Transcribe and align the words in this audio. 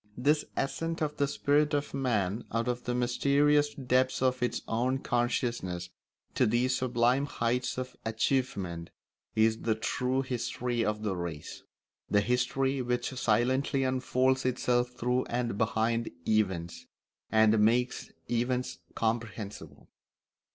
This 0.17 0.43
ascent 0.57 1.03
of 1.03 1.17
the 1.17 1.27
spirit 1.27 1.75
of 1.75 1.93
man 1.93 2.43
out 2.51 2.67
of 2.67 2.85
the 2.85 2.95
mysterious 2.95 3.75
depths 3.75 4.19
of 4.19 4.41
its 4.41 4.63
own 4.67 4.97
consciousness 4.97 5.91
to 6.33 6.47
these 6.47 6.75
sublime 6.75 7.27
heights 7.27 7.77
of 7.77 7.95
achievement 8.03 8.89
is 9.35 9.59
the 9.61 9.75
true 9.75 10.23
history 10.23 10.83
of 10.83 11.03
the 11.03 11.15
race; 11.15 11.61
the 12.09 12.21
history 12.21 12.81
which 12.81 13.13
silently 13.13 13.83
unfolds 13.83 14.43
itself 14.43 14.89
through 14.89 15.25
and 15.25 15.59
behind 15.59 16.09
events, 16.27 16.87
and 17.31 17.59
makes 17.59 18.09
events 18.27 18.79
comprehensible. 18.95 19.87